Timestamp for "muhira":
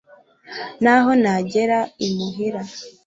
2.15-2.61